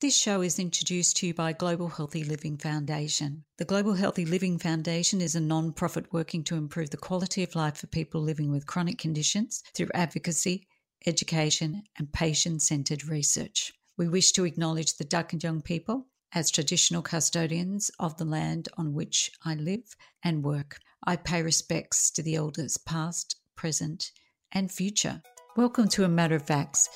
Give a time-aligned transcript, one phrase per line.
[0.00, 3.42] This show is introduced to you by Global Healthy Living Foundation.
[3.56, 7.56] The Global Healthy Living Foundation is a non profit working to improve the quality of
[7.56, 10.68] life for people living with chronic conditions through advocacy,
[11.04, 13.72] education, and patient centered research.
[13.96, 19.32] We wish to acknowledge the Young people as traditional custodians of the land on which
[19.44, 20.78] I live and work.
[21.08, 24.12] I pay respects to the elders past, present,
[24.52, 25.22] and future.
[25.56, 26.88] Welcome to A Matter of Facts.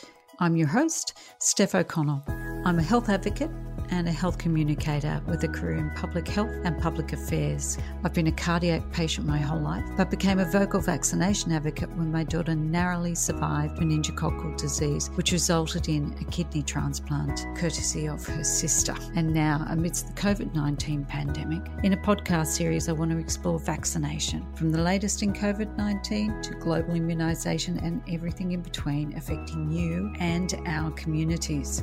[0.42, 2.24] I'm your host, Steph O'Connell.
[2.64, 3.48] I'm a health advocate
[3.92, 7.76] and a health communicator with a career in public health and public affairs.
[8.02, 12.10] I've been a cardiac patient my whole life, but became a vocal vaccination advocate when
[12.10, 18.42] my daughter narrowly survived meningococcal disease, which resulted in a kidney transplant, courtesy of her
[18.42, 18.94] sister.
[19.14, 23.58] And now, amidst the COVID 19 pandemic, in a podcast series, I want to explore
[23.58, 29.70] vaccination from the latest in COVID 19 to global immunisation and everything in between affecting
[29.70, 31.82] you and our communities.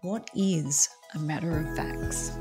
[0.00, 2.32] What is a matter of facts?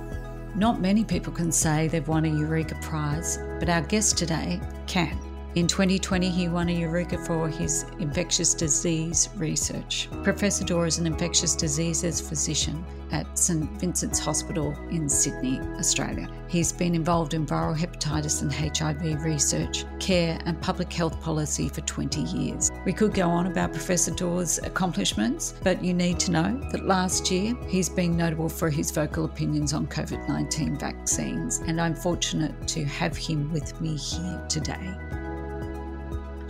[0.56, 5.33] Not many people can say they've won a Eureka Prize, but our guest today can.
[5.56, 10.10] In 2020, he won a Eureka for his infectious disease research.
[10.24, 16.28] Professor Dore is an infectious diseases physician at St Vincent's Hospital in Sydney, Australia.
[16.48, 21.82] He's been involved in viral hepatitis and HIV research, care, and public health policy for
[21.82, 22.72] 20 years.
[22.84, 27.30] We could go on about Professor Dore's accomplishments, but you need to know that last
[27.30, 32.68] year he's been notable for his vocal opinions on COVID 19 vaccines, and I'm fortunate
[32.70, 34.96] to have him with me here today.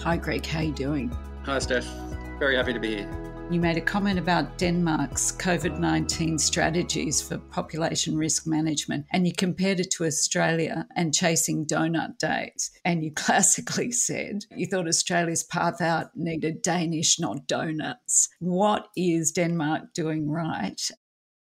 [0.03, 0.45] Hi, Greg.
[0.45, 1.15] How are you doing?
[1.45, 1.85] Hi, Steph.
[2.37, 3.23] Very happy to be here.
[3.49, 9.31] You made a comment about Denmark's COVID 19 strategies for population risk management, and you
[9.31, 12.69] compared it to Australia and chasing donut days.
[12.83, 18.27] And you classically said you thought Australia's path out needed Danish, not donuts.
[18.41, 20.81] What is Denmark doing right?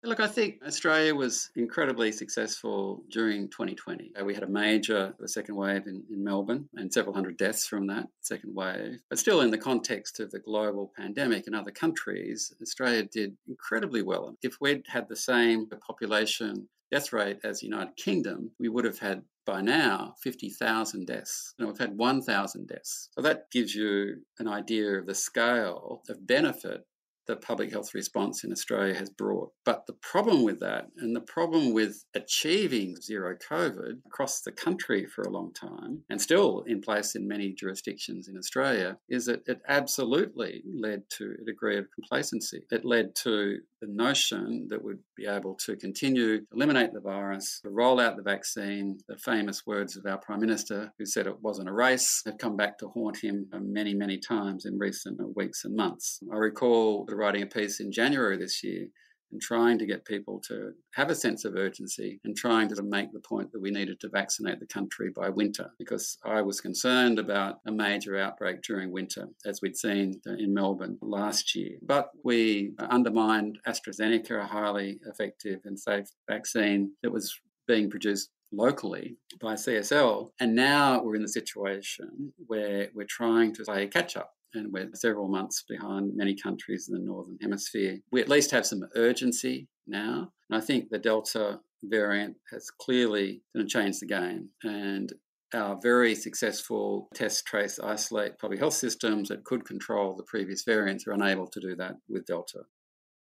[0.04, 4.12] Look, I think Australia was incredibly successful during 2020.
[4.20, 7.68] Uh, we had a major the second wave in, in Melbourne and several hundred deaths
[7.68, 9.00] from that second wave.
[9.08, 14.02] But still, in the context of the global pandemic in other countries, Australia did incredibly
[14.02, 14.36] well.
[14.42, 18.98] If we'd had the same population death rate as the United Kingdom, we would have
[18.98, 21.54] had by now 50,000 deaths.
[21.58, 23.08] And we've had 1,000 deaths.
[23.12, 26.84] So that gives you an idea of the scale of benefit
[27.26, 29.52] the public health response in Australia has brought.
[29.64, 35.06] But the problem with that, and the problem with achieving zero COVID across the country
[35.06, 39.46] for a long time, and still in place in many jurisdictions in Australia, is that
[39.46, 42.64] it absolutely led to a degree of complacency.
[42.70, 47.58] It led to the notion that we'd be able to continue to eliminate the virus,
[47.64, 48.96] to roll out the vaccine.
[49.08, 52.56] The famous words of our Prime Minister, who said it wasn't a race, have come
[52.56, 56.20] back to haunt him many, many times in recent weeks and months.
[56.32, 58.86] I recall writing a piece in January this year
[59.32, 63.12] and trying to get people to have a sense of urgency and trying to make
[63.12, 67.18] the point that we needed to vaccinate the country by winter because I was concerned
[67.18, 71.78] about a major outbreak during winter, as we'd seen in Melbourne last year.
[71.82, 77.34] But we undermined AstraZeneca, a highly effective and safe vaccine that was
[77.66, 80.30] being produced locally by CSL.
[80.40, 84.90] And now we're in the situation where we're trying to play catch up and we're
[84.94, 87.98] several months behind many countries in the Northern Hemisphere.
[88.10, 90.32] We at least have some urgency now.
[90.50, 94.48] And I think the Delta variant has clearly going to change the game.
[94.62, 95.12] And
[95.54, 101.06] our very successful test, trace, isolate public health systems that could control the previous variants
[101.06, 102.60] are unable to do that with Delta.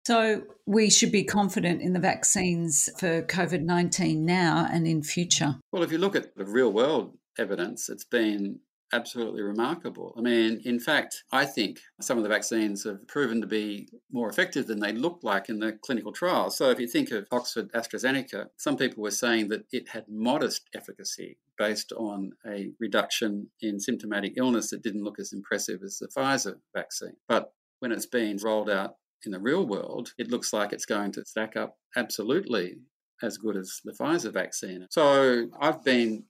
[0.06, 5.58] So we should be confident in the vaccines for COVID 19 now and in future.
[5.72, 8.60] Well, if you look at the real world evidence, it's been
[8.94, 10.14] absolutely remarkable.
[10.18, 14.30] I mean, in fact, I think some of the vaccines have proven to be more
[14.30, 16.58] effective than they looked like in the clinical trials.
[16.58, 20.70] So if you think of Oxford AstraZeneca, some people were saying that it had modest
[20.76, 26.08] efficacy based on a reduction in symptomatic illness that didn't look as impressive as the
[26.08, 27.18] Pfizer vaccine.
[27.28, 28.96] But when it's being rolled out
[29.26, 32.78] in the real world, it looks like it's going to stack up absolutely
[33.22, 34.88] as good as the Pfizer vaccine.
[34.90, 36.24] So I've been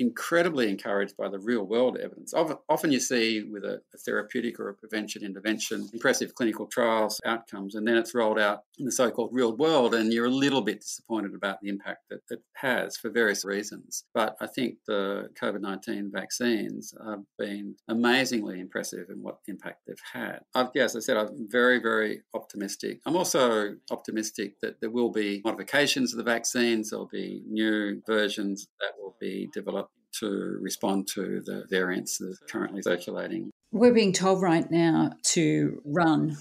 [0.00, 2.32] incredibly encouraged by the real world evidence.
[2.34, 7.86] Often you see with a, therapeutic or a prevention intervention, impressive clinical trials outcomes, and
[7.86, 10.80] then it's rolled out in the so called real world, and you're a little bit
[10.80, 14.04] disappointed about the impact that it has for various reasons.
[14.14, 19.96] But I think the COVID 19 vaccines have been amazingly impressive in what impact they've
[20.14, 20.40] had.
[20.54, 23.00] I've, yeah, as I said, I'm very, very optimistic.
[23.04, 28.66] I'm also optimistic that there will be modifications of the vaccines, there'll be new versions
[28.80, 33.50] that will be developed to respond to the variants that are currently circulating.
[33.72, 36.36] We're being told right now to run,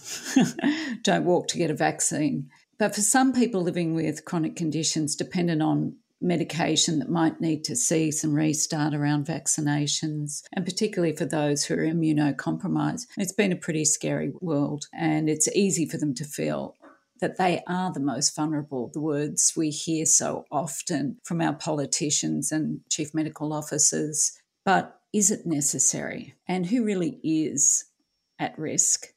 [1.04, 2.50] don't walk to get a vaccine.
[2.80, 7.76] But for some people living with chronic conditions dependent on medication that might need to
[7.76, 13.08] see some restart around vaccinations, and particularly for those who are immunocompromised.
[13.18, 16.76] It's been a pretty scary world, and it's easy for them to feel
[17.20, 18.90] that they are the most vulnerable.
[18.94, 24.34] The words we hear so often from our politicians and chief medical officers.
[24.66, 26.36] But is it necessary?
[26.48, 27.86] And who really is
[28.38, 29.08] at risk?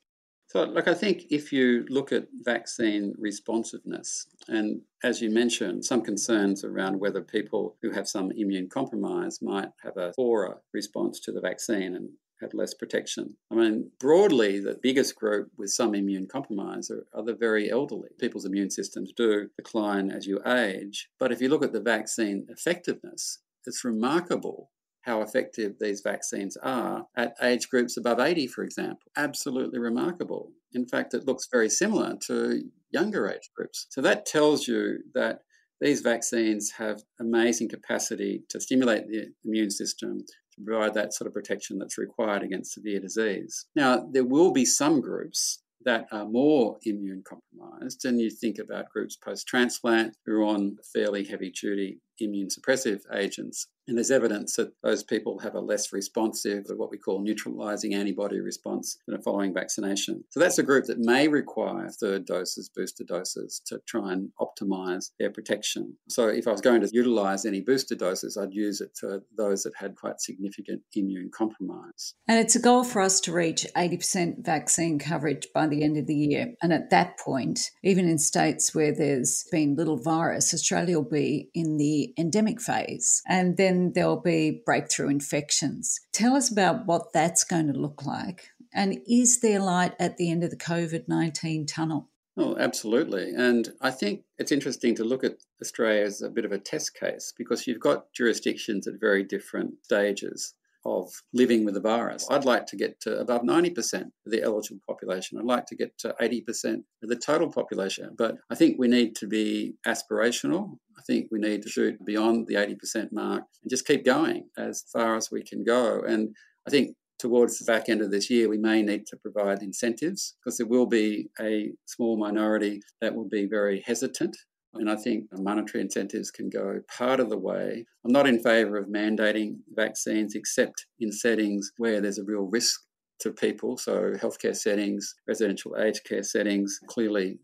[0.53, 6.03] So, look, I think if you look at vaccine responsiveness, and as you mentioned, some
[6.03, 11.33] concerns around whether people who have some immune compromise might have a poorer response to
[11.33, 12.11] the vaccine and
[12.43, 13.37] have less protection.
[13.51, 18.11] I mean, broadly, the biggest group with some immune compromise are, are, the very elderly.
[18.19, 21.09] People's immune systems do decline as you age.
[21.19, 24.71] But if you look at the vaccine effectiveness, it's remarkable
[25.03, 29.11] how effective these vaccines are at age groups above 80, for example.
[29.17, 30.53] Absolutely remarkable.
[30.75, 33.87] In fact, it looks very similar to younger age groups.
[33.91, 35.41] So that tells you that
[35.81, 40.25] these vaccines have amazing capacity to stimulate the immune system
[40.55, 43.67] to provide that sort of protection that's required against severe disease.
[43.75, 48.89] Now, there will be some groups that are more immune compromised, and you think about
[48.89, 53.67] groups post transplant who are on fairly heavy duty immune suppressive agents.
[53.89, 57.95] And there's evidence that those people have a less responsive, or what we call neutralizing
[57.95, 60.23] antibody response than a following vaccination.
[60.31, 65.11] So that's a group that may require third doses, booster doses to try and optimize
[65.19, 65.97] their protection.
[66.09, 69.65] So if I was going to utilize any booster doses, I'd use it for those
[69.65, 72.15] that had quite significant immune compromise.
[72.29, 76.07] And it's a goal for us to reach 80% vaccine coverage by the end of
[76.07, 76.55] the year.
[76.63, 81.51] And at that point, even in states where there's been little virus, Australia will be
[81.53, 81.79] in
[82.17, 86.01] endemic phase, and then there'll be breakthrough infections.
[86.13, 88.49] Tell us about what that's going to look like.
[88.75, 92.09] And is there light at the end of the COVID 19 tunnel?
[92.37, 93.33] Oh, absolutely.
[93.35, 96.95] And I think it's interesting to look at Australia as a bit of a test
[96.95, 102.27] case because you've got jurisdictions at very different stages of living with the virus.
[102.31, 105.39] I'd like to get to above 90% of the eligible population.
[105.39, 108.15] I'd like to get to 80% of the total population.
[108.17, 110.79] But I think we need to be aspirational.
[110.99, 114.85] I think we need to shoot beyond the 80% mark and just keep going as
[114.93, 116.01] far as we can go.
[116.01, 116.35] And
[116.67, 120.35] I think towards the back end of this year, we may need to provide incentives
[120.41, 124.37] because there will be a small minority that will be very hesitant
[124.75, 127.85] and I think monetary incentives can go part of the way.
[128.05, 132.81] I'm not in favour of mandating vaccines except in settings where there's a real risk
[133.21, 133.77] to people.
[133.77, 137.39] So, healthcare settings, residential aged care settings, clearly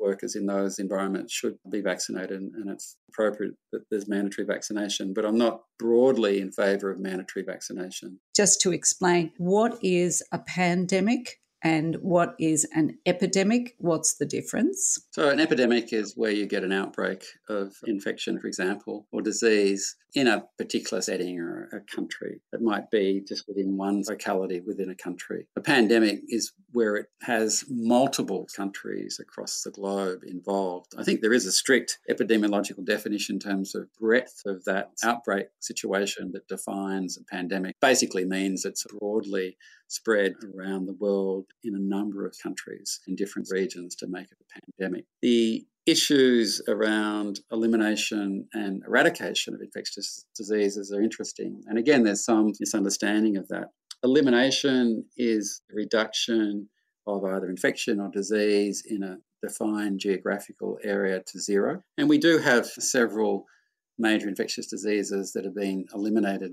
[0.00, 5.12] workers in those environments should be vaccinated and it's appropriate that there's mandatory vaccination.
[5.14, 8.18] But I'm not broadly in favour of mandatory vaccination.
[8.34, 11.39] Just to explain, what is a pandemic?
[11.62, 13.74] And what is an epidemic?
[13.78, 14.98] What's the difference?
[15.10, 19.96] So, an epidemic is where you get an outbreak of infection, for example, or disease
[20.14, 22.40] in a particular setting or a country.
[22.52, 25.46] It might be just within one locality within a country.
[25.56, 30.94] A pandemic is where it has multiple countries across the globe involved.
[30.98, 35.46] I think there is a strict epidemiological definition in terms of breadth of that outbreak
[35.60, 37.76] situation that defines a pandemic.
[37.80, 39.56] Basically means it's broadly
[39.90, 44.38] spread around the world in a number of countries in different regions to make it
[44.40, 45.04] a pandemic.
[45.20, 51.62] The issues around elimination and eradication of infectious diseases are interesting.
[51.66, 53.70] And again, there's some misunderstanding of that.
[54.04, 56.68] Elimination is the reduction
[57.08, 61.82] of either infection or disease in a defined geographical area to zero.
[61.98, 63.46] And we do have several
[63.98, 66.52] major infectious diseases that have been eliminated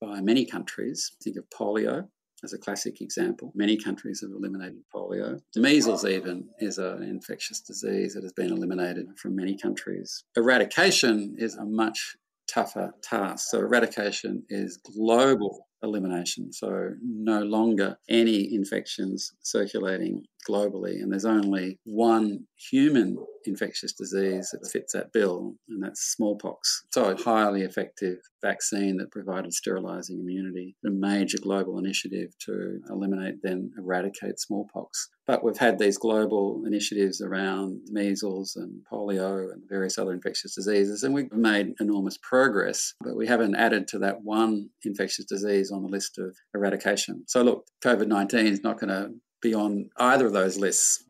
[0.00, 1.12] by many countries.
[1.22, 2.08] Think of polio,
[2.44, 3.52] as a classic example.
[3.54, 5.40] Many countries have eliminated polio.
[5.56, 10.24] Measles, even, is an infectious disease that has been eliminated from many countries.
[10.36, 12.16] Eradication is a much
[12.48, 13.48] tougher task.
[13.50, 16.52] So, eradication is global elimination.
[16.52, 21.02] So, no longer any infections circulating globally.
[21.02, 23.16] And there's only one human
[23.48, 26.84] infectious disease that fits that bill, and that's smallpox.
[26.92, 33.36] So, a highly effective vaccine that provided sterilizing immunity, a major global initiative to eliminate,
[33.42, 35.08] then eradicate smallpox.
[35.26, 41.02] But we've had these global initiatives around measles and polio and various other infectious diseases,
[41.02, 45.82] and we've made enormous progress, but we haven't added to that one infectious disease on
[45.82, 47.24] the list of eradication.
[47.26, 51.04] So, look, COVID 19 is not going to be on either of those lists.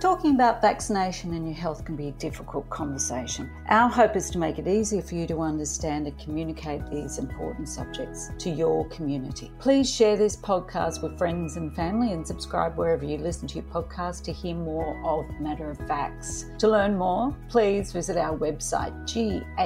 [0.00, 3.50] Talking about vaccination and your health can be a difficult conversation.
[3.68, 7.68] Our hope is to make it easier for you to understand and communicate these important
[7.68, 9.50] subjects to your community.
[9.58, 13.64] Please share this podcast with friends and family and subscribe wherever you listen to your
[13.64, 16.46] podcast to hear more of Matter of Facts.
[16.58, 19.56] To learn more, please visit our website ghlf.org.au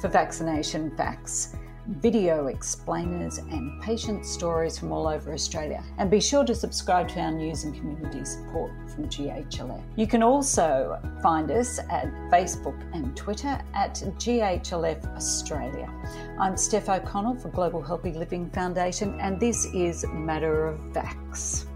[0.00, 5.82] for vaccination facts video explainers, and patient stories from all over Australia.
[5.98, 9.82] And be sure to subscribe to our news and community support from GHLF.
[9.96, 15.92] You can also find us at Facebook and Twitter at GHLF Australia.
[16.38, 21.66] I'm Steph O'Connell for Global Healthy Living Foundation, and this is Matter of Facts.